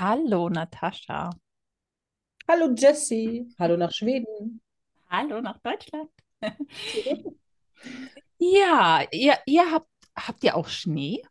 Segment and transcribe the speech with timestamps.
[0.00, 1.28] Hallo Natascha.
[2.48, 4.62] Hallo Jessie, hallo nach Schweden.
[5.10, 6.08] Hallo nach Deutschland.
[8.38, 11.22] Ja, ihr, ihr habt, habt ihr auch Schnee?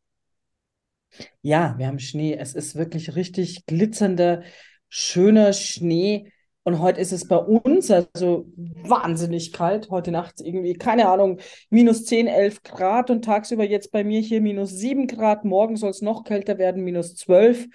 [1.42, 2.36] Ja, wir haben Schnee.
[2.36, 4.44] Es ist wirklich richtig glitzernder,
[4.88, 6.32] schöner Schnee.
[6.62, 9.90] Und heute ist es bei uns also wahnsinnig kalt.
[9.90, 11.40] Heute Nacht irgendwie, keine Ahnung,
[11.72, 15.44] minus 10, 11 Grad und tagsüber jetzt bei mir hier minus 7 Grad.
[15.44, 17.68] Morgen soll es noch kälter werden, minus 12.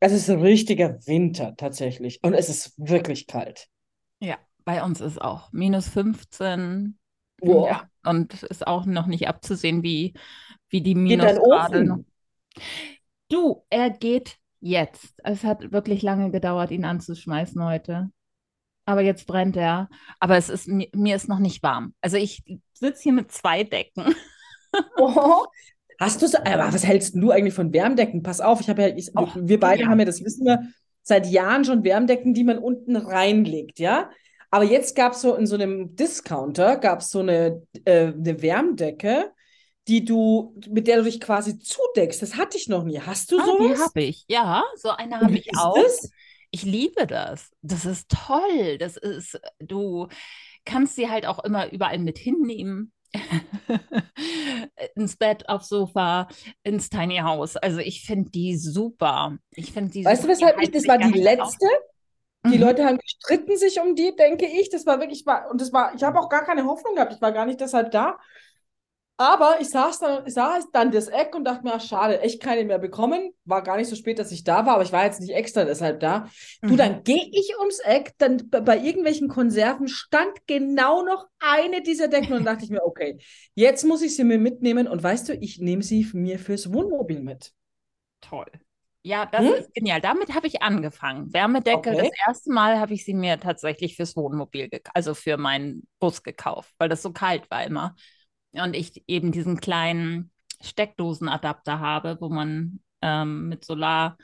[0.00, 2.18] Es ist ein richtiger Winter tatsächlich.
[2.22, 3.68] Und es ist wirklich kalt.
[4.18, 6.98] Ja, bei uns ist auch minus 15.
[7.38, 7.68] Boah.
[7.68, 10.14] Ja, und ist auch noch nicht abzusehen, wie,
[10.68, 12.04] wie die Minusgrade?
[13.28, 15.14] Du, er geht jetzt.
[15.22, 18.10] Es hat wirklich lange gedauert, ihn anzuschmeißen heute.
[18.86, 19.88] Aber jetzt brennt er.
[20.18, 21.94] Aber es ist, mir, mir ist noch nicht warm.
[22.00, 22.42] Also ich
[22.72, 24.14] sitze hier mit zwei Decken.
[24.96, 25.46] Oh.
[26.00, 28.22] Hast du so, aber was hältst du eigentlich von Wärmdecken?
[28.22, 29.88] Pass auf, ich habe ja, ich, Och, wir beide ja.
[29.88, 30.60] haben ja, das wissen wir,
[31.02, 34.10] seit Jahren schon Wärmdecken, die man unten reinlegt, ja?
[34.50, 38.42] Aber jetzt gab es so in so einem Discounter, gab es so eine, äh, eine
[38.42, 39.30] Wärmdecke,
[39.88, 42.22] die du, mit der du dich quasi zudeckst.
[42.22, 43.00] Das hatte ich noch nie.
[43.00, 43.80] Hast du Ah, die sowas?
[43.80, 44.24] habe ich.
[44.28, 45.74] Ja, so eine habe ich auch.
[45.74, 46.10] das?
[46.50, 47.50] Ich liebe das.
[47.62, 48.78] Das ist toll.
[48.78, 50.08] Das ist, du
[50.64, 52.92] kannst sie halt auch immer überall mit hinnehmen.
[54.94, 56.28] Ins Bett, aufs Sofa,
[56.62, 57.56] ins Tiny House.
[57.56, 59.36] Also ich finde die super.
[59.52, 60.34] Ich finde die Weißt du, super.
[60.34, 61.66] Die weshalb ich, das war die letzte?
[62.46, 62.62] Die Mhm.
[62.62, 64.70] Leute haben gestritten sich um die, denke ich.
[64.70, 67.12] Das war wirklich, war, und das war, ich habe auch gar keine Hoffnung gehabt.
[67.12, 68.18] Ich war gar nicht deshalb da.
[69.20, 72.40] Aber ich saß dann, ich saß dann das Eck und dachte mir, ach, schade, echt
[72.42, 73.34] keine mehr bekommen.
[73.44, 75.64] War gar nicht so spät, dass ich da war, aber ich war jetzt nicht extra
[75.66, 76.26] deshalb da.
[76.64, 76.76] Du, Mhm.
[76.76, 82.32] dann gehe ich ums Eck, dann bei irgendwelchen Konserven stand genau noch eine dieser Decken
[82.32, 83.18] und dachte ich mir, okay,
[83.54, 87.20] jetzt muss ich sie mir mitnehmen und weißt du, ich nehme sie mir fürs Wohnmobil
[87.20, 87.52] mit.
[88.20, 88.46] Toll.
[89.02, 89.50] Ja, das Hm?
[89.50, 90.00] ist genial.
[90.02, 91.32] Damit habe ich angefangen.
[91.32, 92.16] Wärmedecke, das Okay.
[92.26, 96.90] erste Mal habe ich sie mir tatsächlich fürs Wohnmobil, also für meinen Bus gekauft, weil
[96.90, 97.94] das so kalt war immer.
[98.52, 100.30] Und ich eben diesen kleinen
[100.60, 104.16] Steckdosenadapter habe, wo man ähm, mit Solar,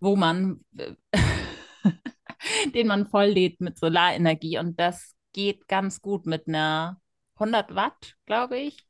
[0.00, 0.64] wo man,
[2.74, 4.58] den man volllädt mit Solarenergie.
[4.58, 7.00] Und das geht ganz gut mit einer
[7.34, 8.86] 100 Watt, glaube ich,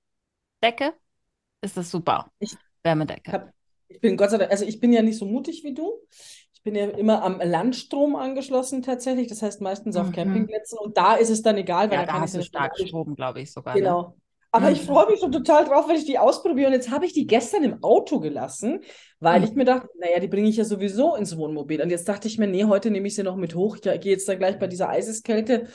[0.63, 0.95] Decke.
[1.61, 2.31] Ist das super.
[2.39, 3.33] Ich Wärmedecke.
[3.33, 3.53] hab,
[3.89, 5.93] ich bin Gott sei Dank, also ich bin ja nicht so mutig wie du.
[6.69, 10.13] Ich bin ja immer am Landstrom angeschlossen tatsächlich, das heißt meistens auf Mhm.
[10.13, 12.43] Campingplätzen und da ist es dann egal, weil Ja, da da kann ich hast du
[12.43, 13.99] Starkstrom, glaube ich sogar, ne?
[14.51, 16.69] Aber ich freue mich schon total drauf, wenn ich die ausprobiere.
[16.69, 18.81] Und jetzt habe ich die gestern im Auto gelassen,
[19.21, 19.57] weil ich Mhm.
[19.57, 21.83] mir dachte, naja, die bringe ich ja sowieso ins Wohnmobil.
[21.83, 23.77] Und jetzt dachte ich mir, nee, heute nehme ich sie noch mit hoch.
[23.77, 25.67] Ich gehe jetzt dann gleich bei dieser Eiseskälte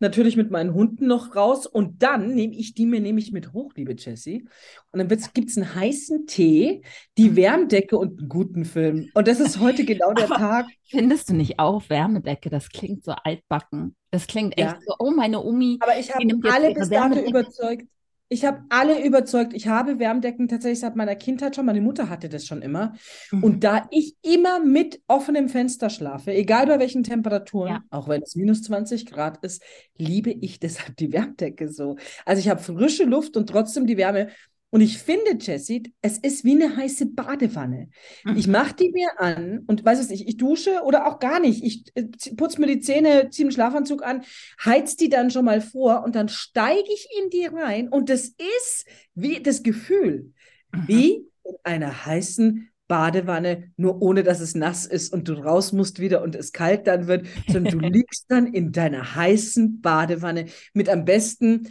[0.00, 1.66] natürlich mit meinen Hunden noch raus.
[1.66, 4.46] Und dann nehme ich die mir nämlich mit hoch, liebe Jessie.
[4.92, 6.82] Und dann gibt es einen heißen Tee,
[7.18, 7.36] die Mhm.
[7.36, 9.10] Wärmdecke und einen guten Film.
[9.12, 10.66] Und das ist heute genau der Tag.
[10.88, 12.48] findest du nicht auch Wärmedecke?
[12.48, 13.94] Das klingt so altbacken.
[14.10, 14.78] Das klingt echt Ja.
[14.86, 17.84] so, oh, meine Omi, Aber ich habe alle bis dato überzeugt.
[18.32, 19.52] Ich habe alle überzeugt.
[19.52, 21.66] Ich habe Wärmdecken tatsächlich seit meiner Kindheit schon.
[21.66, 22.94] Meine Mutter hatte das schon immer.
[23.30, 23.44] Mhm.
[23.44, 27.82] Und da ich immer mit offenem Fenster schlafe, egal bei welchen Temperaturen, Ja.
[27.90, 29.62] auch wenn es minus 20 Grad ist,
[29.98, 31.96] liebe ich deshalb die Wärmdecke so.
[32.24, 34.28] Also ich habe frische Luft und trotzdem die Wärme.
[34.74, 37.90] Und ich finde, Jessie, es ist wie eine heiße Badewanne.
[38.34, 38.52] Ich Mhm.
[38.52, 41.62] mache die mir an und weiß es nicht, ich dusche oder auch gar nicht.
[41.62, 42.04] Ich äh,
[42.36, 44.22] putze mir die Zähne, ziehe einen Schlafanzug an,
[44.64, 48.28] heiz die dann schon mal vor und dann steige ich in die rein und das
[48.28, 50.32] ist wie das Gefühl,
[50.74, 50.88] Mhm.
[50.88, 51.12] wie
[51.44, 56.22] in einer heißen Badewanne, nur ohne dass es nass ist und du raus musst wieder
[56.22, 61.04] und es kalt dann wird, sondern du liegst dann in deiner heißen Badewanne mit am
[61.04, 61.68] besten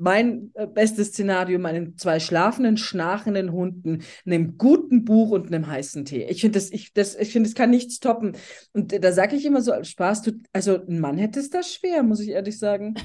[0.00, 6.06] mein äh, bestes Szenario, meinen zwei schlafenden, schnarchenden Hunden, einem guten Buch und einem heißen
[6.06, 6.24] Tee.
[6.24, 8.36] Ich finde das, ich, das, ich finde, das kann nichts toppen.
[8.72, 11.62] Und da sage ich immer so als Spaß, du, also ein Mann hätte es da
[11.62, 12.94] schwer, muss ich ehrlich sagen.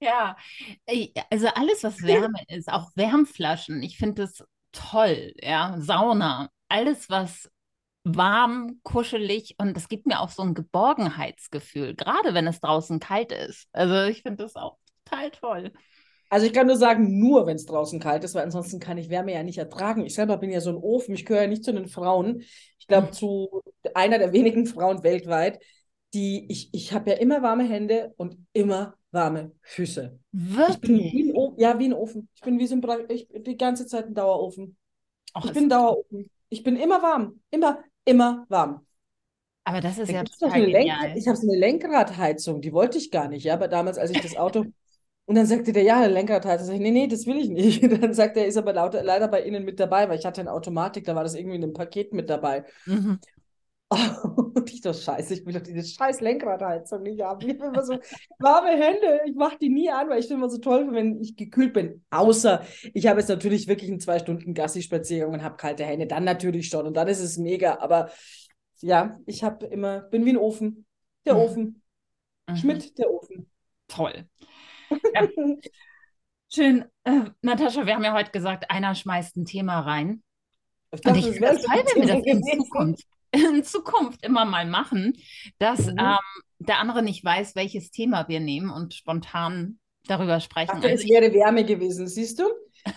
[0.00, 0.36] Ja,
[1.28, 7.50] also alles, was Wärme ist, auch Wärmflaschen, ich finde das toll, ja, Sauna, alles, was
[8.04, 13.32] warm, kuschelig und es gibt mir auch so ein Geborgenheitsgefühl, gerade wenn es draußen kalt
[13.32, 13.66] ist.
[13.72, 14.78] Also ich finde das auch
[15.14, 15.72] total toll.
[16.30, 19.08] Also ich kann nur sagen, nur wenn es draußen kalt ist, weil ansonsten kann ich
[19.10, 20.04] Wärme ja nicht ertragen.
[20.04, 22.42] Ich selber bin ja so ein Ofen, ich gehöre ja nicht zu den Frauen.
[22.78, 23.62] Ich glaube, zu
[23.94, 25.60] einer der wenigen Frauen weltweit,
[26.12, 30.18] die, ich, ich habe ja immer warme Hände und immer warme Füße.
[30.32, 31.12] Ich bin Wirklich?
[31.12, 32.28] wie ein Ofen, ja, wie ein Ofen.
[32.34, 34.76] Ich bin wie so ein, ich die ganze Zeit ein Dauerofen.
[35.36, 35.68] Och, Ich bin.
[35.68, 36.30] Dauerofen.
[36.48, 37.40] Ich bin immer warm.
[37.50, 38.86] Immer, immer warm.
[39.64, 41.16] Aber das ist Da ja total eine Lenk genial.
[41.16, 44.20] ich habe so eine Lenkradheizung, die wollte ich gar nicht, ja, aber damals, als ich
[44.20, 44.66] das Auto
[45.26, 46.60] Und dann sagte der, ja, der Lenkrad halt.
[46.60, 47.82] Da sag ich, nee, nee, das will ich nicht.
[48.02, 50.52] Dann sagt er, ist aber lauter, leider bei Ihnen mit dabei, weil ich hatte eine
[50.52, 52.64] Automatik, da war das irgendwie in einem Paket mit dabei.
[52.84, 53.20] Mhm.
[54.54, 57.40] und ich doch scheiße, ich will doch diese scheiß Lenkradheizung nicht haben.
[57.46, 57.98] Ich habe immer so
[58.38, 61.36] warme Hände, ich mache die nie an, weil ich finde immer so toll, wenn ich
[61.36, 62.04] gekühlt bin.
[62.10, 62.62] Außer
[62.92, 66.68] ich habe jetzt natürlich wirklich einen zwei Stunden Gassi-Spaziergang und habe kalte Hände, dann natürlich
[66.68, 67.78] schon und dann ist es mega.
[67.78, 68.10] Aber
[68.80, 70.86] ja, ich habe immer, bin wie ein Ofen.
[71.24, 71.40] Der Mhm.
[71.40, 71.82] Ofen.
[72.48, 72.56] Mhm.
[72.56, 73.50] Schmidt, der Ofen.
[73.88, 74.26] Toll.
[75.14, 75.28] Ja.
[76.52, 76.84] Schön.
[77.04, 80.22] Äh, Natascha, wir haben ja heute gesagt, einer schmeißt ein Thema rein.
[80.94, 81.56] Ich Und ich das wäre
[81.96, 82.42] wenn wir das in.
[82.42, 85.14] Zukunft, in Zukunft immer mal machen,
[85.58, 85.96] dass Mhm.
[85.98, 86.18] ähm,
[86.60, 90.68] der andere nicht weiß, welches Thema wir nehmen und spontan darüber sprechen.
[90.74, 92.44] dachte, Also es wäre Wärme gewesen, siehst du?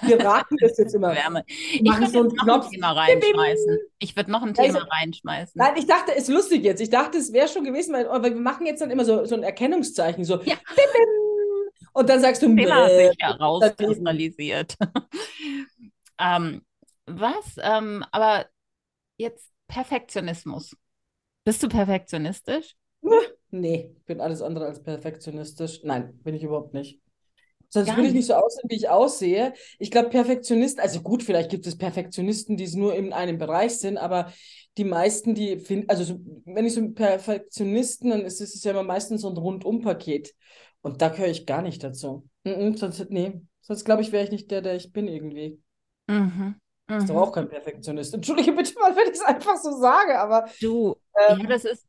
[0.03, 1.15] Wir raten das jetzt immer.
[1.15, 1.43] Wärme.
[1.47, 2.69] Ich würde so noch ein Knopf.
[2.69, 3.39] Thema Bim, bim.
[3.39, 3.77] reinschmeißen.
[3.99, 4.87] Ich würde noch ein ist Thema er.
[4.91, 5.53] reinschmeißen.
[5.55, 6.81] Nein, ich dachte, es ist lustig jetzt.
[6.81, 9.33] Ich dachte, es wäre schon gewesen, weil, weil wir machen jetzt dann immer so, so
[9.35, 10.41] ein Erkennungszeichen, so Ja.
[10.43, 11.26] bim, bim.
[11.97, 14.75] Und dann sagst du Thema sich herauskristallisiert.
[16.19, 16.61] ähm,
[17.07, 17.55] was?
[17.57, 18.45] Ähm, aber
[19.17, 20.75] jetzt Perfektionismus.
[21.43, 22.75] Bist du perfektionistisch?
[23.49, 25.79] Nee, ich bin alles andere als perfektionistisch.
[25.83, 26.99] Nein, bin ich überhaupt nicht.
[27.69, 28.15] Sonst würde ich nicht.
[28.15, 29.53] nicht so aussehen, wie ich aussehe.
[29.79, 33.77] Ich glaube, Perfektionisten, also gut, vielleicht gibt es Perfektionisten, die es nur in einem Bereich
[33.77, 34.33] sind, aber
[34.77, 38.71] die meisten, die finden, also so, wenn ich so einen Perfektionisten, dann ist es ja
[38.71, 40.33] immer meistens so ein Rundum-Paket.
[40.81, 42.27] Und da gehöre ich gar nicht dazu.
[42.43, 45.61] Mhm, sonst, nee, sonst glaube ich, wäre ich nicht der, der ich bin irgendwie.
[46.07, 46.59] Mhm.
[46.97, 47.21] Ist doch Mhm.
[47.21, 48.13] auch kein Perfektionist.
[48.13, 50.95] Entschuldige bitte mal, wenn ich es einfach so sage, aber Du,
[51.29, 51.87] ähm, ja, das ist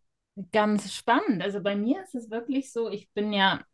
[0.52, 1.42] ganz spannend.
[1.42, 3.64] Also bei mir ist es wirklich so, ich bin ja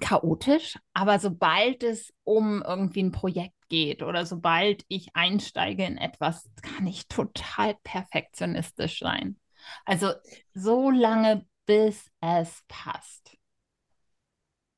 [0.00, 6.48] chaotisch, aber sobald es um irgendwie ein Projekt geht oder sobald ich einsteige in etwas,
[6.62, 9.38] kann ich total perfektionistisch sein.
[9.84, 10.12] Also
[10.54, 13.35] so lange, bis es passt.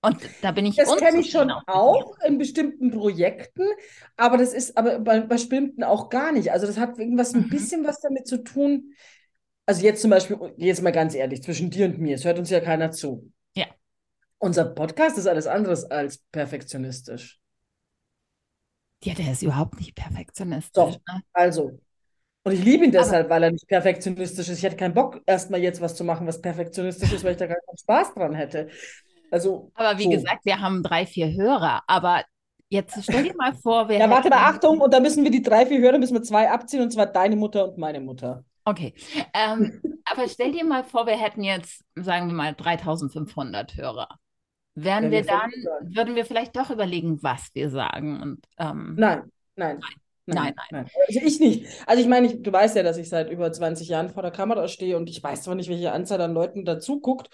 [0.00, 3.64] Und da bin ich Das kenne ich schon auch in bestimmten Projekten,
[4.16, 6.52] aber das ist aber bei, bei bestimmten auch gar nicht.
[6.52, 7.48] Also das hat irgendwas ein Mhm.
[7.48, 8.92] bisschen was damit zu tun.
[9.66, 12.50] Also jetzt zum Beispiel, jetzt mal ganz ehrlich, zwischen dir und mir, es hört uns
[12.50, 13.30] ja keiner zu.
[13.54, 13.66] Ja.
[14.38, 17.38] Unser Podcast ist alles anderes als perfektionistisch.
[19.04, 20.72] Ja, der ist überhaupt nicht perfektionistisch.
[20.74, 21.22] So, Ne?
[21.32, 21.80] also.
[22.44, 24.58] Und ich liebe ihn Aber deshalb, weil er nicht perfektionistisch ist.
[24.58, 27.46] Ich hätte keinen Bock, erstmal jetzt was zu machen, was perfektionistisch ist, weil ich da
[27.46, 28.68] gar keinen Spaß dran hätte.
[29.30, 30.10] Also, Aber wie so.
[30.10, 31.82] gesagt, wir haben drei, vier Hörer.
[31.86, 32.22] Aber
[32.68, 34.48] jetzt stell dir mal vor, wir Ja, warte mal.
[34.48, 37.06] Achtung, und da müssen wir die drei, vier Hörer, müssen wir zwei abziehen, und zwar
[37.06, 38.44] deine Mutter und meine Mutter.
[38.64, 38.94] Okay.
[39.34, 44.08] Ähm, aber stell dir mal vor, wir hätten jetzt, sagen wir mal, 3500 Hörer.
[44.74, 45.50] Wären Wären wir dann,
[45.82, 48.20] würden wir vielleicht doch überlegen, was wir sagen.
[48.22, 49.22] Und ähm, Nein,
[49.56, 49.80] nein,
[50.26, 50.66] nein, nein, nein.
[50.70, 50.90] nein.
[51.08, 51.66] Also ich nicht.
[51.86, 54.30] Also ich meine, ich, du weißt ja, dass ich seit über 20 Jahren vor der
[54.30, 57.28] Kamera stehe und ich weiß zwar nicht, welche Anzahl an Leuten dazu guckt,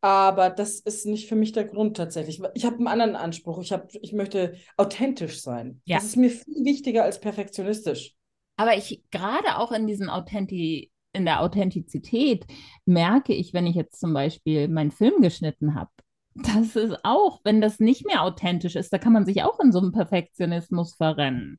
[0.00, 2.40] aber das ist nicht für mich der Grund tatsächlich.
[2.54, 3.60] Ich habe einen anderen Anspruch.
[3.60, 5.80] Ich habe, ich möchte authentisch sein.
[5.84, 5.96] Ja.
[5.96, 8.14] Das ist mir viel wichtiger als perfektionistisch.
[8.56, 12.46] Aber ich gerade auch in diesem Authenti in der Authentizität
[12.84, 15.90] merke ich, wenn ich jetzt zum Beispiel meinen Film geschnitten habe,
[16.34, 19.72] das ist auch, wenn das nicht mehr authentisch ist, da kann man sich auch in
[19.72, 21.58] so einem Perfektionismus verrennen.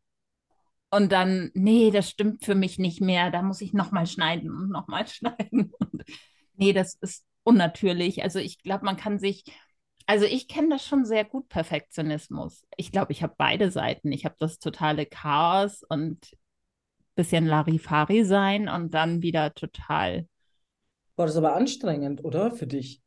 [0.91, 4.69] Und dann, nee, das stimmt für mich nicht mehr, da muss ich nochmal schneiden und
[4.69, 5.73] nochmal schneiden.
[5.77, 6.03] Und
[6.55, 8.23] nee, das ist unnatürlich.
[8.23, 9.43] Also ich glaube, man kann sich,
[10.05, 12.65] also ich kenne das schon sehr gut, Perfektionismus.
[12.77, 14.11] Ich glaube, ich habe beide Seiten.
[14.11, 16.35] Ich habe das totale Chaos und
[17.15, 20.27] bisschen Larifari sein und dann wieder total,
[21.17, 22.49] War das aber anstrengend, oder?
[22.49, 23.03] Für dich?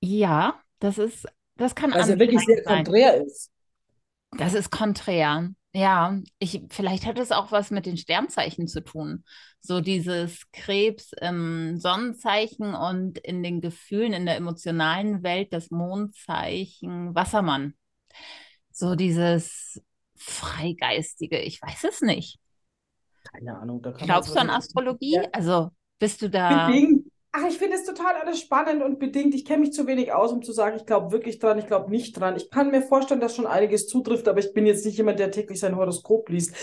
[0.00, 1.26] ja, das ist,
[1.56, 3.50] das kann Weil es ja wirklich sehr konträr ist.
[4.38, 5.50] Das ist konträr.
[5.76, 9.24] Ja, ich, vielleicht hat es auch was mit den Sternzeichen zu tun.
[9.60, 17.14] So dieses Krebs im Sonnenzeichen und in den Gefühlen, in der emotionalen Welt das Mondzeichen
[17.14, 17.74] Wassermann.
[18.70, 19.78] So dieses
[20.16, 22.38] Freigeistige, ich weiß es nicht.
[23.30, 25.16] Keine Ahnung, Glaubst du an Astrologie?
[25.16, 25.28] Ja.
[25.32, 26.68] Also bist du da?
[26.68, 27.06] Bedingt.
[27.32, 29.34] Ach, ich finde es total alles spannend und bedingt.
[29.34, 31.90] Ich kenne mich zu wenig aus, um zu sagen, ich glaube wirklich dran, ich glaube
[31.90, 32.36] nicht dran.
[32.36, 35.30] Ich kann mir vorstellen, dass schon einiges zutrifft, aber ich bin jetzt nicht jemand, der
[35.30, 36.54] täglich sein Horoskop liest.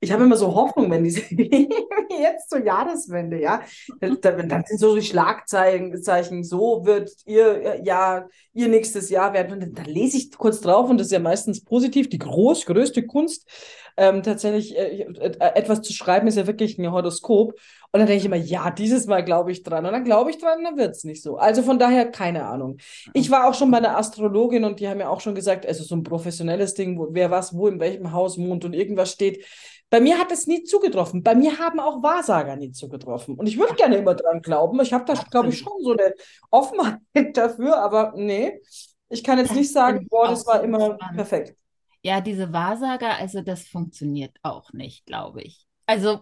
[0.00, 3.62] Ich habe immer so Hoffnung, wenn diese jetzt zur Jahreswende, ja,
[4.00, 9.52] da, dann sind so die Schlagzeichen, Zeichen, so wird ihr ja ihr nächstes Jahr werden.
[9.52, 12.08] Und dann, dann lese ich kurz drauf und das ist ja meistens positiv.
[12.08, 13.48] Die groß, größte Kunst,
[13.96, 17.54] ähm, tatsächlich äh, äh, etwas zu schreiben, ist ja wirklich ein Horoskop.
[17.92, 19.84] Und dann denke ich immer, ja, dieses Mal glaube ich dran.
[19.84, 21.38] Und dann glaube ich dran, dann wird es nicht so.
[21.38, 22.76] Also von daher keine Ahnung.
[23.14, 25.82] Ich war auch schon bei einer Astrologin und die haben ja auch schon gesagt, also
[25.82, 29.44] so ein professionelles Ding, wo, wer was, wo, in welchem Haus, Mond und irgendwas steht.
[29.90, 31.24] Bei mir hat es nie zugetroffen.
[31.24, 33.34] Bei mir haben auch Wahrsager nie zugetroffen.
[33.34, 34.80] Und ich würde gerne immer dran glauben.
[34.80, 36.14] Ich habe da, glaube ich, schon so eine
[36.50, 37.00] Offenheit
[37.36, 38.60] dafür, aber nee.
[39.08, 41.56] Ich kann jetzt nicht sagen, boah, das war immer perfekt.
[42.02, 45.66] Ja, diese Wahrsager, also das funktioniert auch nicht, glaube ich.
[45.86, 46.20] Also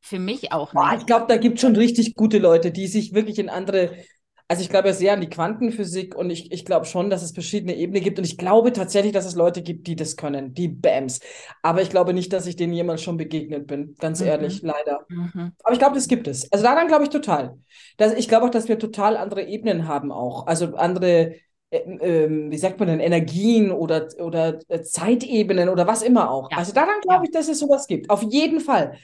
[0.00, 0.98] für mich auch nicht.
[0.98, 3.96] ich glaube, da gibt es schon richtig gute Leute, die sich wirklich in andere,
[4.48, 7.32] also ich glaube ja sehr an die Quantenphysik und ich, ich glaube schon, dass es
[7.32, 10.68] verschiedene Ebenen gibt und ich glaube tatsächlich, dass es Leute gibt, die das können, die
[10.68, 11.20] Bams.
[11.62, 14.68] Aber ich glaube nicht, dass ich denen jemals schon begegnet bin, ganz ehrlich, Mhm.
[14.68, 15.06] leider.
[15.08, 15.52] Mhm.
[15.62, 16.50] Aber ich glaube, das gibt es.
[16.52, 17.58] Also daran glaube ich total.
[17.98, 20.46] Das, ich glaube auch, dass wir total andere Ebenen haben auch.
[20.46, 21.36] Also andere,
[21.70, 26.50] äh, ähm, wie sagt man denn, Energien oder, oder äh, Zeitebenen oder was immer auch.
[26.50, 28.10] Ja, Also daran glaube ich, dass es sowas gibt.
[28.10, 28.96] Auf jeden Fall.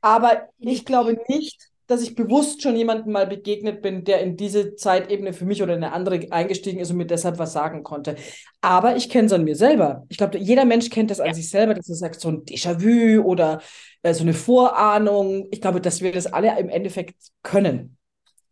[0.00, 4.76] Aber ich glaube nicht, dass ich bewusst schon jemandem mal begegnet bin, der in diese
[4.76, 8.14] Zeitebene für mich oder in eine andere eingestiegen ist und mir deshalb was sagen konnte.
[8.60, 10.04] Aber ich kenne es an mir selber.
[10.08, 12.44] Ich glaube, jeder Mensch kennt das an Ja, sich selber, dass er sagt, so ein
[12.44, 13.60] Déjà-vu oder
[14.02, 15.48] äh, so eine Vorahnung.
[15.50, 17.96] Ich glaube, dass wir das alle im Endeffekt können.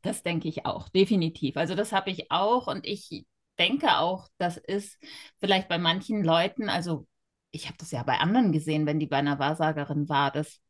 [0.02, 1.57] das denke ich auch, definitiv.
[1.57, 3.26] Also das habe ich auch und ich
[3.59, 4.99] denke auch, das ist
[5.40, 7.07] vielleicht bei manchen Leuten, also
[7.50, 10.61] ich habe das ja bei anderen gesehen, wenn die bei einer Wahrsagerin war, das,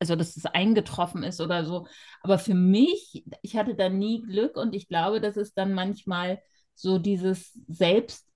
[0.00, 1.86] also dass es eingetroffen ist oder so.
[2.22, 6.40] Aber für mich, ich hatte da nie Glück und ich glaube, das ist dann manchmal
[6.74, 8.26] so dieses Selbst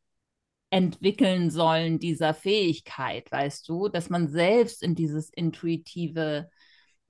[0.71, 6.51] entwickeln sollen dieser Fähigkeit, weißt du, dass man selbst in dieses Intuitive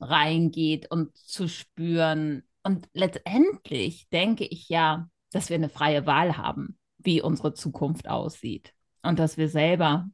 [0.00, 2.44] reingeht und zu spüren.
[2.62, 8.72] Und letztendlich denke ich ja, dass wir eine freie Wahl haben, wie unsere Zukunft aussieht.
[9.02, 10.08] Und dass wir selber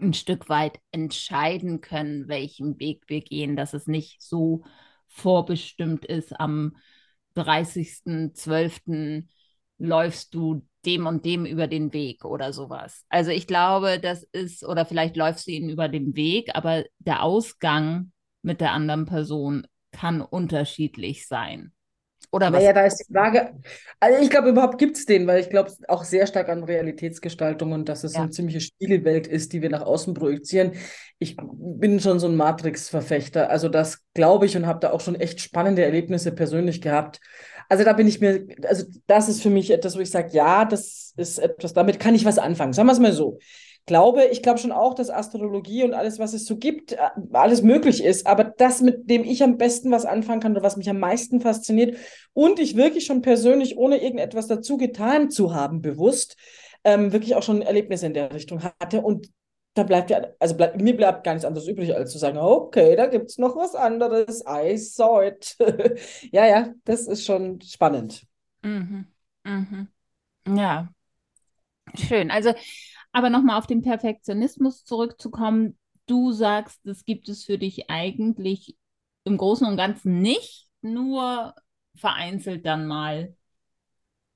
[0.00, 4.64] ein Stück weit entscheiden können, welchen Weg wir gehen, dass es nicht so
[5.08, 6.76] vorbestimmt ist, am
[7.34, 9.28] 30.12.
[9.78, 13.04] läufst du dem und dem über den Weg oder sowas.
[13.08, 17.22] Also ich glaube, das ist, oder vielleicht läufst du ihnen über den Weg, aber der
[17.22, 21.72] Ausgang mit der anderen Person kann unterschiedlich sein.
[22.32, 22.60] Oder was?
[22.60, 23.52] Naja, da ist die Frage,
[24.00, 27.72] also ich glaube, überhaupt gibt es den, weil ich glaube auch sehr stark an Realitätsgestaltung
[27.72, 28.22] und dass es so Ja.
[28.24, 30.72] eine ziemliche Spiegelwelt ist, die wir nach außen projizieren.
[31.18, 35.14] Ich bin schon so ein Matrix-Verfechter, also das glaube ich und habe da auch schon
[35.14, 37.20] echt spannende Erlebnisse persönlich gehabt.
[37.68, 40.64] Also da bin ich mir, also das ist für mich etwas, wo ich sage, ja,
[40.64, 42.72] das ist etwas, damit kann ich was anfangen.
[42.72, 43.38] Sagen wir es mal so.
[43.86, 46.98] Glaube, ich glaube schon auch, dass Astrologie und alles, was es so gibt, äh,
[47.32, 48.26] alles möglich ist.
[48.26, 51.40] Aber das, mit dem ich am besten was anfangen kann oder was mich am meisten
[51.40, 51.96] fasziniert
[52.32, 56.36] und ich wirklich schon persönlich, ohne irgendetwas dazu getan zu haben, bewusst,
[56.84, 59.00] ähm, wirklich auch schon Erlebnisse in der Richtung hatte.
[59.00, 59.30] Und
[59.74, 62.94] da bleibt ja, also bleibt, mir bleibt gar nichts anderes übrig, als zu sagen, okay,
[62.94, 64.44] da gibt es noch was anderes.
[64.46, 65.56] I saw it.
[66.30, 68.22] ja, ja, das ist schon spannend.
[68.62, 69.06] Mhm.
[69.44, 69.88] Mhm.
[70.46, 70.88] Ja,
[71.94, 72.30] schön.
[72.30, 72.52] Also,
[73.12, 75.78] aber nochmal auf den Perfektionismus zurückzukommen.
[76.06, 78.76] Du sagst, das gibt es für dich eigentlich
[79.24, 81.54] im Großen und Ganzen nicht, nur
[81.94, 83.36] vereinzelt dann mal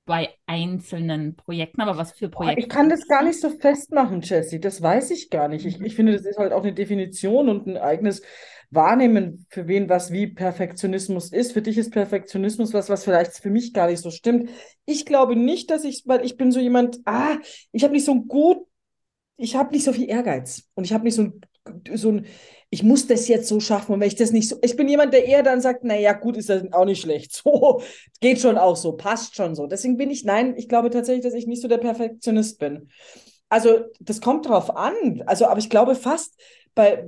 [0.05, 1.81] bei einzelnen Projekten.
[1.81, 4.61] Aber was für Projekte Ich kann das gar nicht so festmachen, Jessie.
[4.61, 5.65] Das weiß ich gar nicht.
[5.67, 5.85] Ich, Mhm.
[5.85, 8.23] ich finde, das ist halt auch eine Definition und ein eigenes
[8.71, 11.53] Wahrnehmen, für wen was wie Perfektionismus ist.
[11.53, 14.51] Für dich ist Perfektionismus was, was vielleicht für mich gar nicht so stimmt.
[14.85, 17.37] Ich glaube nicht, dass ich, weil ich bin so jemand, ah,
[17.73, 18.59] ich habe nicht so ein gut,
[19.37, 21.41] ich habe nicht so viel Ehrgeiz und ich habe nicht so ein,
[21.95, 22.27] so ein,
[22.71, 25.13] ich muss das jetzt so schaffen und wenn ich das nicht so, ich bin jemand,
[25.13, 27.33] der eher dann sagt, naja, gut, ist das auch nicht schlecht.
[27.33, 27.83] So,
[28.21, 29.67] geht schon auch so, passt schon so.
[29.67, 32.89] Deswegen bin ich, nein, ich glaube tatsächlich, dass ich nicht so der Perfektionist bin.
[33.49, 35.23] Also, das kommt drauf an.
[35.27, 36.35] Also, aber ich glaube fast
[36.75, 37.07] bei,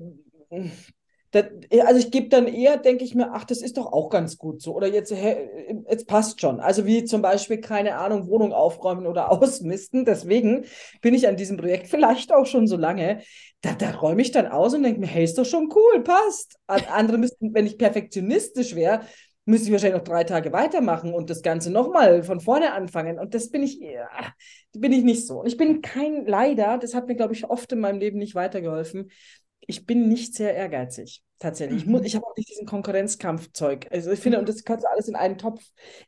[1.31, 1.43] da,
[1.85, 4.63] also ich gebe dann eher, denke ich mir, ach, das ist doch auch ganz gut
[4.63, 4.75] so.
[4.75, 6.61] Oder jetzt, jetzt passt schon.
[6.61, 10.05] Also wie zum Beispiel, keine Ahnung, Wohnung aufräumen oder ausmisten.
[10.05, 10.65] Deswegen
[11.01, 13.21] bin ich an diesem Projekt vielleicht auch schon so lange.
[13.61, 16.57] Da, da räume ich dann aus und denke mir, hey, ist doch schon cool, passt.
[16.67, 19.01] An- Andere müssten, wenn ich perfektionistisch wäre,
[19.45, 23.19] müsste ich wahrscheinlich noch drei Tage weitermachen und das Ganze nochmal von vorne anfangen.
[23.19, 24.07] Und das bin ich, ja,
[24.75, 25.45] bin ich nicht so.
[25.45, 29.11] Ich bin kein, leider, das hat mir, glaube ich, oft in meinem Leben nicht weitergeholfen.
[29.71, 31.83] Ich bin nicht sehr ehrgeizig, tatsächlich.
[31.83, 32.07] Ich, muss, Mhm.
[32.07, 33.87] ich habe auch nicht diesen Konkurrenzkampfzeug.
[33.91, 34.41] Also ich finde, Mhm.
[34.41, 35.63] und das kannst du alles in einen Topf.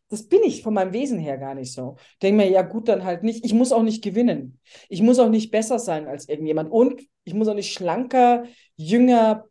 [0.09, 1.97] Das bin ich von meinem Wesen her gar nicht so.
[2.23, 3.45] Denke mir, ja gut, dann halt nicht.
[3.45, 4.59] Ich muss auch nicht gewinnen.
[4.89, 6.71] Ich muss auch nicht besser sein als irgendjemand.
[6.73, 8.45] Und ich muss auch nicht schlanker,
[8.77, 9.45] jünger,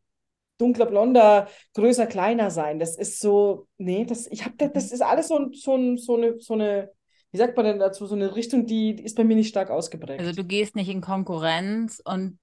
[0.57, 2.79] dunkler, blonder, größer, kleiner sein.
[2.79, 6.39] Das ist so, nee, das, ich habe das, das ist alles so, so, so eine,
[6.39, 6.91] so eine,
[7.31, 9.69] wie sagt man denn dazu, so eine Richtung, die, die ist bei mir nicht stark
[9.69, 10.37] Also ausgeprägt.
[10.37, 12.39] du gehst nicht in Konkurrenz und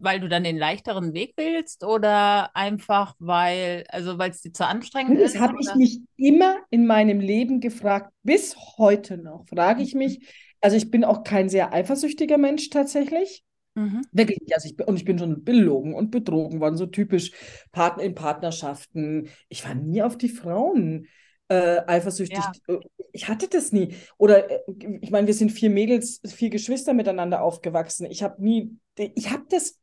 [0.00, 4.66] weil du dann den leichteren Weg willst oder einfach weil, also weil es dir zu
[4.66, 9.82] anstrengend das ist habe ich mich immer in meinem Leben gefragt, bis heute noch, frage
[9.82, 10.26] ich mich.
[10.60, 13.44] Also ich bin auch kein sehr eifersüchtiger Mensch tatsächlich.
[13.76, 14.02] Mhm.
[14.10, 14.38] Wirklich.
[14.52, 17.30] Also ich bin, und ich bin schon belogen und betrogen worden, so typisch
[17.70, 19.28] Partner in Partnerschaften.
[19.48, 21.06] Ich war nie auf die Frauen
[21.48, 22.38] äh, eifersüchtig.
[22.68, 22.78] Ja.
[23.12, 23.94] Ich hatte das nie.
[24.18, 24.60] Oder äh,
[25.00, 28.06] ich meine, wir sind vier Mädels, vier Geschwister miteinander aufgewachsen.
[28.10, 29.78] Ich habe nie, ich habe das,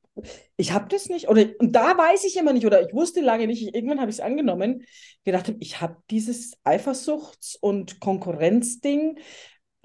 [0.57, 1.27] ich habe das nicht.
[1.27, 4.10] Oder und da weiß ich immer nicht, oder ich wusste lange nicht, ich, irgendwann habe
[4.10, 4.86] ich es angenommen,
[5.24, 9.19] gedacht, ich habe dieses Eifersuchts- und Konkurrenzding,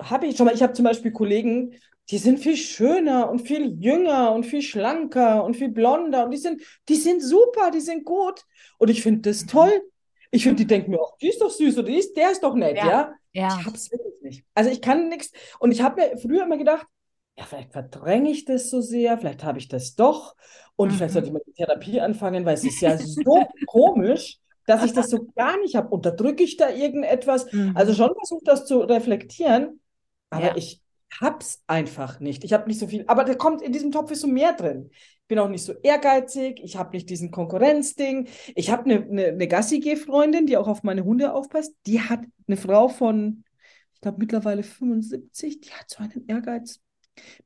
[0.01, 0.55] habe ich schon mal.
[0.55, 1.75] Ich habe zum Beispiel Kollegen,
[2.11, 6.39] die sind viel schöner und viel jünger und viel schlanker und viel blonder und die
[6.39, 8.43] sind, die sind super, die sind gut.
[8.79, 9.49] Und ich finde das mhm.
[9.49, 9.83] toll.
[10.31, 12.43] Ich finde, die denken mir auch, die ist doch süß oder die ist, der ist
[12.43, 12.87] doch nett, ja.
[12.87, 13.15] ja?
[13.33, 13.59] ja.
[13.59, 14.45] Ich habe es wirklich nicht.
[14.55, 15.33] Also ich kann nichts.
[15.59, 16.87] Und ich habe mir früher immer gedacht,
[17.37, 20.37] ja, vielleicht verdränge ich das so sehr, vielleicht habe ich das doch.
[20.77, 20.95] Und mhm.
[20.95, 24.93] vielleicht sollte ich mal die Therapie anfangen, weil es ist ja so komisch, dass ich
[24.93, 25.89] das so gar nicht habe.
[25.89, 27.51] Unterdrücke ich da irgendetwas?
[27.53, 27.73] Mhm.
[27.75, 29.81] Also schon versucht, das zu reflektieren.
[30.29, 30.57] Aber ja.
[30.57, 30.81] ich
[31.19, 32.45] hab's einfach nicht.
[32.45, 34.91] Ich habe nicht so viel, aber da kommt in diesem Topf ist so mehr drin.
[34.93, 38.29] Ich bin auch nicht so ehrgeizig, ich habe nicht diesen Konkurrenzding.
[38.55, 41.75] Ich habe eine, eine, eine Gassi-Freundin, die auch auf meine Hunde aufpasst.
[41.87, 43.45] Die hat eine Frau von,
[43.95, 46.81] ich glaube mittlerweile 75, die hat so einen Ehrgeiz.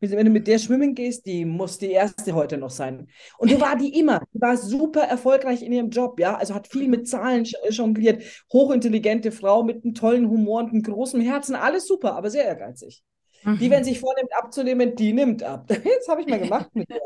[0.00, 3.09] Wenn du mit der schwimmen gehst, die muss die erste heute noch sein.
[3.38, 4.23] Und so war die immer.
[4.33, 6.37] Die war super erfolgreich in ihrem Job, ja.
[6.37, 8.23] Also hat viel mit Zahlen jongliert.
[8.52, 11.54] Hochintelligente Frau mit einem tollen Humor und einem großen Herzen.
[11.56, 13.02] Alles super, aber sehr ehrgeizig.
[13.45, 13.59] Mhm.
[13.59, 15.67] Die, wenn sich vornimmt abzunehmen, die nimmt ab.
[15.69, 17.01] Das habe ich mal gemacht mit der.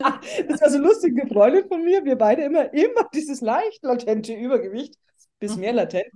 [0.48, 4.32] Das war so lustig, eine Freundin von mir, wir beide immer, immer dieses leicht latente
[4.32, 4.94] Übergewicht,
[5.40, 5.78] bis mehr mhm.
[5.78, 6.06] latent.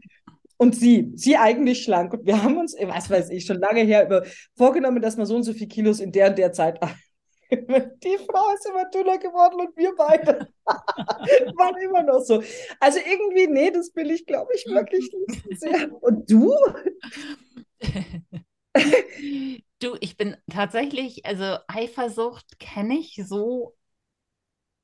[0.56, 2.12] Und sie, sie eigentlich schlank.
[2.12, 4.22] Und wir haben uns, was weiß ich, schon lange her über,
[4.56, 6.78] vorgenommen, dass man so und so viele Kilos in der und der Zeit
[7.52, 12.42] die Frau ist immer dünner geworden und wir beide waren immer noch so.
[12.80, 15.92] Also irgendwie, nee, das will ich, glaube ich, wirklich nicht sehr.
[16.02, 16.54] Und du,
[20.00, 23.76] ich bin tatsächlich, also Eifersucht kenne ich so,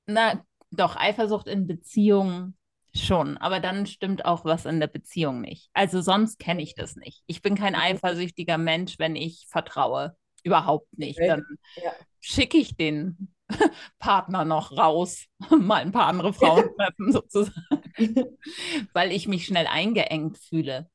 [0.07, 2.57] na doch, Eifersucht in Beziehungen
[2.95, 5.71] schon, aber dann stimmt auch was in der Beziehung nicht.
[5.73, 7.23] Also sonst kenne ich das nicht.
[7.27, 10.17] Ich bin kein eifersüchtiger Mensch, wenn ich vertraue.
[10.43, 11.19] Überhaupt nicht.
[11.19, 11.45] Dann
[11.77, 11.93] ja.
[12.21, 13.33] schicke ich den
[13.99, 18.39] Partner noch raus, mal ein paar andere Frauen treffen sozusagen,
[18.93, 20.91] weil ich mich schnell eingeengt fühle.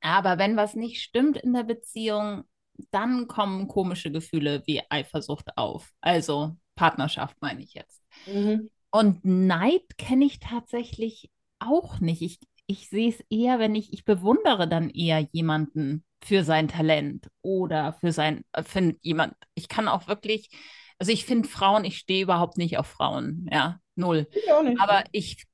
[0.00, 2.44] Aber wenn was nicht stimmt in der Beziehung,
[2.90, 5.90] dann kommen komische Gefühle wie Eifersucht auf.
[6.00, 8.02] Also Partnerschaft meine ich jetzt.
[8.26, 8.70] Mhm.
[8.90, 12.22] Und Neid kenne ich tatsächlich auch nicht.
[12.22, 17.28] Ich, ich sehe es eher, wenn ich, ich bewundere dann eher jemanden für sein Talent
[17.42, 19.34] oder für sein, äh, für jemand.
[19.54, 20.50] Ich kann auch wirklich,
[20.98, 24.28] also ich finde Frauen, ich stehe überhaupt nicht auf Frauen, ja, null.
[24.32, 24.80] Ich auch nicht.
[24.80, 25.44] Aber ich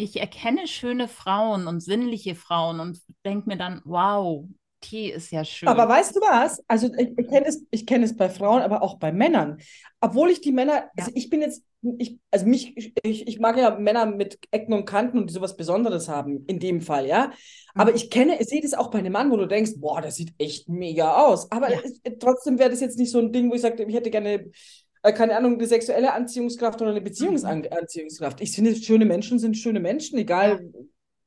[0.00, 4.48] ich erkenne schöne Frauen und sinnliche Frauen und denke mir dann, wow,
[4.84, 5.68] die ist ja schön.
[5.68, 6.62] Aber weißt du was?
[6.68, 9.58] Also ich, ich kenne es, ich es bei Frauen, aber auch bei Männern.
[10.00, 10.90] Obwohl ich die Männer, ja.
[10.96, 11.64] also ich bin jetzt,
[11.98, 15.56] ich, also mich, ich, ich mag ja Männer mit Ecken und Kanten und die sowas
[15.56, 17.32] Besonderes haben, in dem Fall, ja.
[17.74, 17.96] Aber mhm.
[17.96, 20.32] ich kenne, ich sehe das auch bei einem Mann, wo du denkst, boah, das sieht
[20.38, 21.50] echt mega aus.
[21.50, 21.80] Aber ja.
[21.84, 24.50] es, trotzdem wäre das jetzt nicht so ein Ding, wo ich sage, ich hätte gerne
[25.02, 28.40] äh, keine Ahnung, eine sexuelle Anziehungskraft oder eine Beziehungsanziehungskraft.
[28.40, 30.70] Ich finde, schöne Menschen sind schöne Menschen, egal.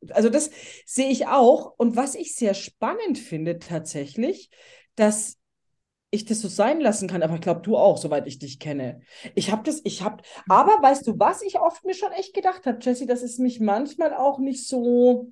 [0.09, 0.51] Also das
[0.85, 1.73] sehe ich auch.
[1.77, 4.49] Und was ich sehr spannend finde tatsächlich,
[4.95, 5.37] dass
[6.11, 9.01] ich das so sein lassen kann, aber ich glaube, du auch, soweit ich dich kenne.
[9.33, 12.65] Ich habe das, ich habe, aber weißt du, was ich oft mir schon echt gedacht
[12.65, 15.31] habe, Jessie, dass es mich manchmal auch nicht so,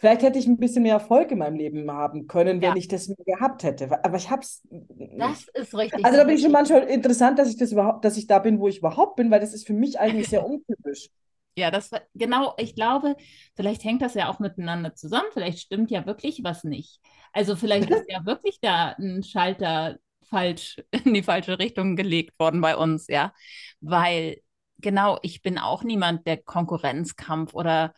[0.00, 2.76] Vielleicht hätte ich ein bisschen mehr Erfolg in meinem Leben haben können, wenn ja.
[2.76, 3.90] ich das gehabt hätte.
[4.04, 4.62] Aber ich habe es.
[4.70, 6.04] Das ist richtig.
[6.04, 8.60] Also da bin ich schon manchmal interessant, dass ich das überhaupt, dass ich da bin,
[8.60, 11.10] wo ich überhaupt bin, weil das ist für mich eigentlich sehr untypisch.
[11.58, 13.16] Ja, das war genau, ich glaube,
[13.56, 15.28] vielleicht hängt das ja auch miteinander zusammen.
[15.32, 17.00] Vielleicht stimmt ja wirklich was nicht.
[17.32, 22.60] Also vielleicht ist ja wirklich da ein Schalter falsch in die falsche Richtung gelegt worden
[22.60, 23.32] bei uns, ja.
[23.80, 24.38] Weil
[24.78, 27.92] genau, ich bin auch niemand, der Konkurrenzkampf oder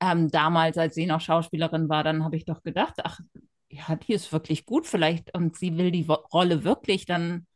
[0.00, 3.20] ähm, damals, als sie noch Schauspielerin war, dann habe ich doch gedacht, ach,
[3.70, 7.46] ja, die ist wirklich gut vielleicht und sie will die Rolle wirklich, dann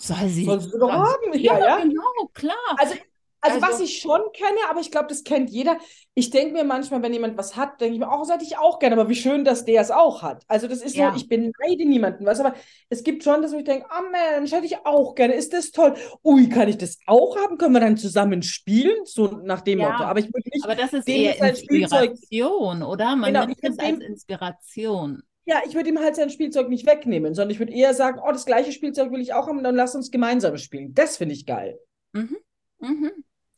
[0.00, 0.44] soll sie.
[0.44, 1.78] Soll sie doch haben, ja, ja.
[1.78, 2.54] Genau, klar.
[2.76, 2.94] Also
[3.40, 5.78] also, also, was ich schon kenne, aber ich glaube, das kennt jeder.
[6.14, 8.58] Ich denke mir manchmal, wenn jemand was hat, denke ich mir auch, das hätte ich
[8.58, 10.44] auch gerne, aber wie schön, dass der es auch hat.
[10.48, 11.10] Also das ist ja.
[11.10, 12.54] so, ich beneide niemanden, was, aber
[12.88, 15.94] es gibt schon, dass ich denke, oh Mensch, hätte ich auch gerne, ist das toll.
[16.24, 17.58] Ui, kann ich das auch haben?
[17.58, 19.04] Können wir dann zusammen spielen?
[19.04, 19.90] So nach dem ja.
[19.90, 20.04] Motto.
[20.04, 20.64] Aber ich würde nicht.
[20.64, 23.14] Aber das ist eher Inspiration, oder?
[23.14, 25.22] Man genau, nimmt es als Inspiration.
[25.44, 28.32] Ja, ich würde ihm halt sein Spielzeug nicht wegnehmen, sondern ich würde eher sagen, oh,
[28.32, 30.92] das gleiche Spielzeug will ich auch haben, dann lass uns gemeinsam spielen.
[30.92, 31.78] Das finde ich geil.
[32.12, 32.36] Mhm.
[32.80, 33.12] Mhm.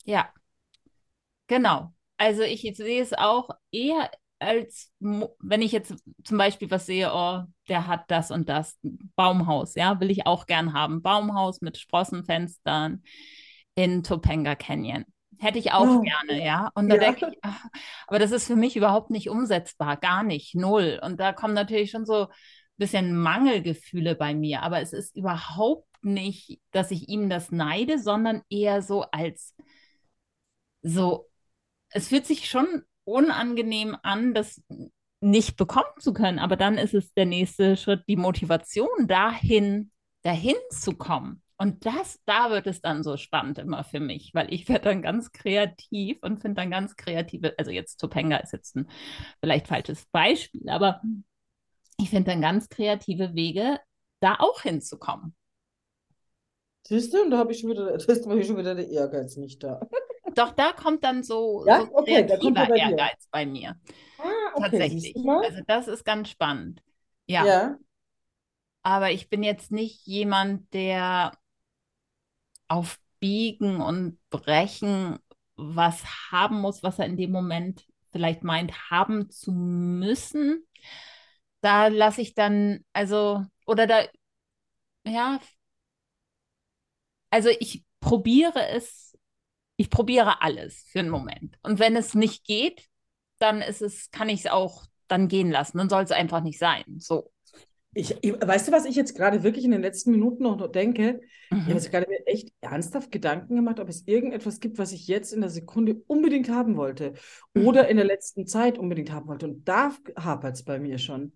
[0.04, 0.30] Ja,
[1.46, 1.92] genau.
[2.16, 7.42] Also ich sehe es auch eher als, wenn ich jetzt zum Beispiel was sehe, oh,
[7.68, 8.78] der hat das und das,
[9.16, 11.02] Baumhaus, ja, will ich auch gern haben.
[11.02, 13.02] Baumhaus mit Sprossenfenstern
[13.74, 15.04] in Topanga Canyon.
[15.38, 16.70] hätte ich auch Oh, gerne, ja.
[16.74, 17.00] Und da ja.
[17.00, 17.64] denke ich, ach,
[18.06, 20.98] aber das ist für mich überhaupt nicht umsetzbar, gar nicht, null.
[21.02, 22.34] Und da kommen natürlich schon so ein
[22.76, 24.62] bisschen Mangelgefühle bei mir.
[24.62, 29.54] Aber es ist überhaupt nicht, dass ich ihm das neide, sondern eher so als
[30.82, 31.28] so,
[31.90, 34.62] es fühlt sich schon unangenehm an, das
[35.20, 36.38] nicht bekommen zu können.
[36.38, 39.90] Aber dann ist es der nächste Schritt, die Motivation dahin,
[40.22, 41.42] dahin zu kommen.
[41.56, 45.02] Und das, da wird es dann so spannend immer für mich, weil ich werde dann
[45.02, 48.88] ganz kreativ und finde dann ganz kreative, also jetzt Topanga ist jetzt ein
[49.40, 51.02] vielleicht falsches Beispiel, aber
[51.98, 53.78] ich finde dann ganz kreative Wege,
[54.20, 55.36] da auch hinzukommen.
[56.86, 59.62] Siehst du, und da habe ich schon wieder, das ist schon wieder der Ehrgeiz nicht
[59.62, 59.86] da.
[60.34, 62.76] Doch da kommt dann so, Ja, so okay, er kreativer bei.
[62.76, 63.76] Ehrgeiz bei mir.
[64.18, 65.14] Ah, okay, Tatsächlich.
[65.42, 66.82] Also das ist ganz spannend.
[67.26, 67.78] Ja, Ja.
[68.82, 71.32] aber ich bin jetzt nicht jemand, der
[72.68, 75.18] auf Biegen und Brechen
[75.56, 80.66] was haben muss, was er in dem Moment vielleicht meint, haben zu müssen.
[81.60, 84.04] Da lasse ich dann, also, oder da,
[85.04, 85.40] ja,
[87.30, 89.09] also ich probiere es,
[89.80, 91.58] ich probiere alles für einen Moment.
[91.62, 92.86] Und wenn es nicht geht,
[93.38, 95.78] dann ist es, kann ich es auch dann gehen lassen.
[95.78, 96.84] Dann soll es einfach nicht sein.
[96.98, 97.32] So.
[97.92, 100.68] Ich, ich, weißt du, was ich jetzt gerade wirklich in den letzten Minuten noch, noch
[100.68, 101.20] denke?
[101.64, 101.76] Ich habe Mhm.
[101.80, 105.40] jetzt gerade mir echt ernsthaft Gedanken gemacht, ob es irgendetwas gibt, was ich jetzt in
[105.40, 107.12] der Sekunde unbedingt haben wollte
[107.54, 107.62] Mhm.
[107.64, 109.46] oder in der letzten Zeit unbedingt haben wollte.
[109.46, 111.32] Und da hapert es bei mir schon.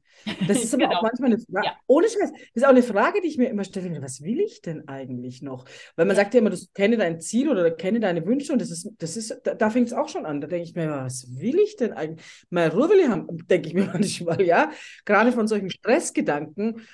[0.47, 1.03] Das ist aber auch Genau.
[1.03, 1.77] manchmal eine Frage, Ja.
[1.87, 4.61] ohne Scheiß, das ist auch eine Frage, die ich mir immer stelle, was will ich
[4.63, 5.65] denn eigentlich noch?
[5.97, 8.71] Weil man sagt ja immer, du kenne dein Ziel oder kenne deine Wünsche und das
[8.71, 10.41] ist, das ist, da, da fängt es auch schon an.
[10.41, 12.25] Da denke ich mir, immer, was will ich denn eigentlich?
[12.51, 14.71] Mal Ruhe will ich haben, denke ich mir manchmal, ja.
[15.05, 16.44] Gerade von solchen Stressgedanken.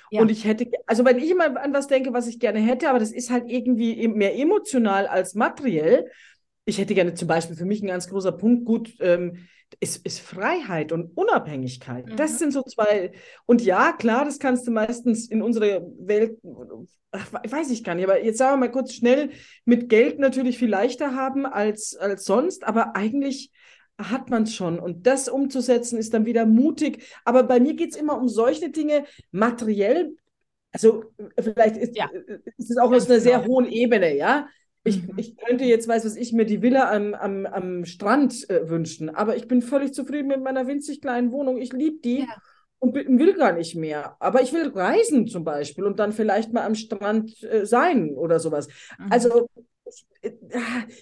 [0.09, 0.21] Ja.
[0.21, 2.99] Und ich hätte, also wenn ich immer an was denke, was ich gerne hätte, aber
[2.99, 6.09] das ist halt irgendwie e- mehr emotional als materiell.
[6.65, 9.37] Ich hätte gerne zum Beispiel für mich ein ganz großer Punkt, gut, ähm,
[9.79, 12.05] ist, ist Freiheit und Unabhängigkeit.
[12.17, 12.37] Das Mhm.
[12.37, 13.11] sind so zwei.
[13.45, 16.37] Und ja, klar, das kannst du meistens in unserer Welt,
[17.11, 19.31] ach, weiß ich gar nicht, aber jetzt sagen wir mal kurz schnell,
[19.65, 23.51] mit Geld natürlich viel leichter haben als, als sonst, aber eigentlich
[24.09, 24.79] hat man es schon.
[24.79, 27.03] Und das umzusetzen ist dann wieder mutig.
[27.25, 30.15] Aber bei mir geht es immer um solche Dinge, materiell.
[30.71, 31.03] Also
[31.39, 32.09] vielleicht ist, Ja.
[32.57, 33.53] ist es auch Ganz aus einer sehr genau.
[33.53, 34.47] hohen Ebene, ja.
[34.83, 35.13] Ich, Mhm.
[35.17, 39.09] ich könnte jetzt, weiß was ich, mir die Villa am, am, am Strand äh, wünschen,
[39.09, 41.57] aber ich bin völlig zufrieden mit meiner winzig kleinen Wohnung.
[41.61, 42.35] Ich liebe die Ja.
[42.79, 44.15] und will gar nicht mehr.
[44.19, 48.39] Aber ich will reisen zum Beispiel und dann vielleicht mal am Strand äh, sein oder
[48.39, 48.67] sowas.
[48.97, 49.05] Mhm.
[49.11, 49.61] Also, äh,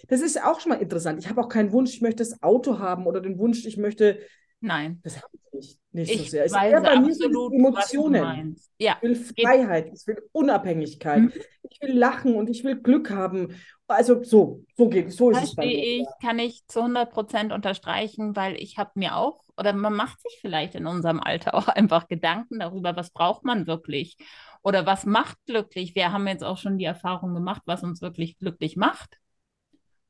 [0.08, 1.19] das ist auch schon mal interessant.
[1.23, 4.19] Ich habe auch keinen Wunsch, ich möchte das Auto haben oder den Wunsch, ich möchte,
[4.62, 4.99] Nein.
[5.04, 6.45] das habe ich nicht, nicht so Ich sehr.
[6.45, 8.56] Es ist eher bei mir so absolut, Emotionen.
[8.78, 8.97] Ja.
[9.02, 11.34] Ich will Freiheit, ich will Unabhängigkeit, Mhm.
[11.69, 13.56] ich will lachen und ich will Glück haben.
[13.88, 16.02] Also so, so geht, so ist es bei Verstehe mir.
[16.04, 20.21] ich, kann ich zu 100 Prozent unterstreichen, weil ich habe mir auch, oder man macht
[20.21, 24.17] sich vielleicht in unserem Alter auch einfach Gedanken darüber, was braucht man wirklich
[24.62, 25.95] oder was macht glücklich.
[25.95, 29.17] Wir haben jetzt auch schon die Erfahrung gemacht, was uns wirklich glücklich macht.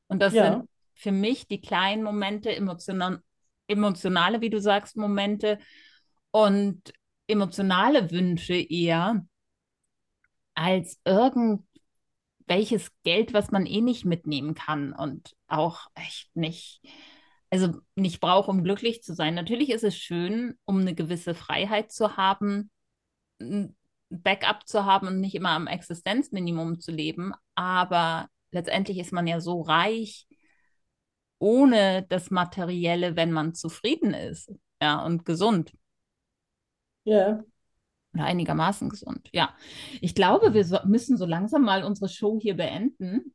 [0.08, 0.40] Und das Ja.
[0.40, 3.22] sind für mich die kleinen Momente, emotional,
[3.68, 5.58] emotionale, wie du sagst, Momente
[6.30, 6.92] und
[7.26, 9.24] emotionale Wünsche eher
[10.54, 11.66] als irgendwelches
[13.04, 16.80] Geld, was man eh nicht mitnehmen kann und auch echt nicht,
[17.50, 19.34] also nicht braucht, um glücklich zu sein.
[19.34, 22.70] Natürlich ist es schön, um eine gewisse Freiheit zu haben,
[24.10, 29.40] Backup zu haben und nicht immer am Existenzminimum zu leben, aber letztendlich ist man ja
[29.40, 30.26] so reich
[31.38, 35.72] ohne das Materielle, wenn man zufrieden ist, ja, und gesund
[37.04, 37.42] Ja.
[38.14, 39.28] oder einigermaßen gesund.
[39.32, 39.54] Ja,
[40.00, 43.34] ich glaube, wir so, müssen so langsam mal unsere Show hier beenden.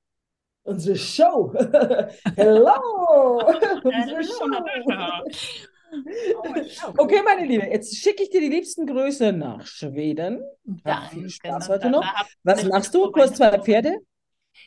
[0.64, 1.54] Unsere Show.
[2.36, 3.40] Hello.
[3.84, 5.75] Unsere Show.
[6.98, 10.42] Okay, meine Liebe, jetzt schicke ich dir die liebsten Grüße nach Schweden.
[10.84, 11.30] Hab viel.
[11.30, 12.06] Spaß heute noch.
[12.44, 13.12] Was machst du?
[13.12, 13.60] Du hast zwei.
[13.60, 14.00] Pferde?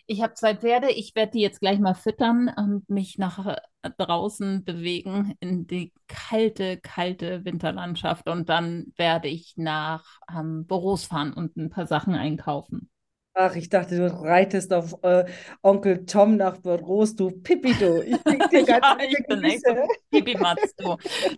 [0.07, 0.91] Ich habe zwei Pferde.
[0.91, 5.93] Ich werde die jetzt gleich mal füttern und mich nach äh, draußen bewegen in die
[6.07, 8.29] kalte, kalte Winterlandschaft.
[8.29, 12.91] Und dann werde ich nach ähm, Borås fahren und ein paar Sachen einkaufen.
[13.35, 15.25] Ach, ich dachte, du reitest auf äh,
[15.63, 18.03] Onkel Tom nach Büros, du Pippi, du.
[18.03, 18.17] Ich
[18.51, 19.87] dir Ja, ich bin echt Grüße.
[20.11, 20.97] Pipimatz, du.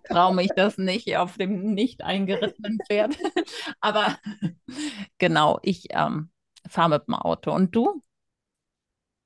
[0.08, 3.18] Trau mich das nicht auf dem nicht eingerittenen Pferd.
[3.80, 4.18] Aber
[5.18, 6.30] genau, ich ähm,
[6.68, 7.52] fahre mit dem Auto.
[7.52, 8.02] Und du?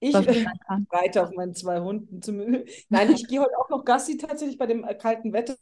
[0.01, 0.47] Ich äh,
[0.91, 2.21] reite auf meinen zwei Hunden.
[2.21, 2.65] Zum...
[2.89, 5.57] Nein, ich gehe heute auch noch Gassi tatsächlich bei dem äh, kalten Wetter.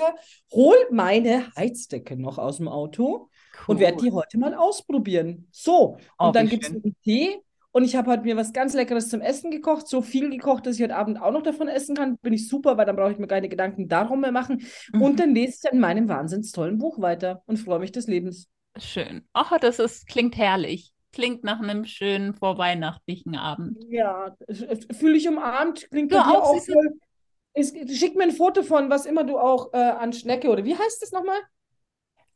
[0.51, 3.29] Hol meine Heizdecke noch aus dem Auto
[3.67, 5.47] und werde die heute mal ausprobieren.
[5.51, 7.39] So, Oh, und dann wie gibt es einen Tee
[7.75, 9.89] Und ich habe heute mir was ganz Leckeres zum Essen gekocht.
[9.89, 12.19] So viel gekocht, dass ich heute Abend auch noch davon essen kann.
[12.19, 14.63] Bin ich super, weil dann brauche ich mir keine Gedanken darum mehr machen.
[14.93, 15.03] Mhm.
[15.03, 18.49] Und dann lese ich an meinem wahnsinns tollen Buch weiter und freue mich des Lebens.
[18.77, 19.27] Schön.
[19.33, 20.93] Ach, das ist, klingt herrlich.
[21.13, 23.79] Klingt nach einem schönen vorweihnachtlichen Abend.
[23.89, 24.35] Ja,
[24.93, 25.91] fühle ich umarmt.
[25.91, 26.65] Klingt dir auch, auch.
[26.65, 26.99] voll.
[27.55, 30.75] Es, schick mir ein Foto von, was immer du auch äh, an Schnecke oder wie
[30.75, 31.39] heißt das nochmal?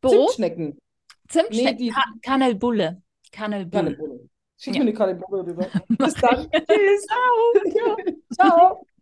[0.03, 0.79] Brot, Zimtschnecken.
[1.29, 3.03] Zimtschnecken, Nee, die- Ka Kanelbulle.
[3.33, 3.83] Kanelbulle.
[3.97, 4.29] Kanelbulle.
[4.59, 4.79] Schick Ja.
[4.81, 5.67] mir eine Kanelbulle rüber.
[5.89, 6.49] Bis dann.
[6.51, 7.07] Tschüss.
[7.07, 7.99] Ciao.
[8.33, 8.87] Ciao.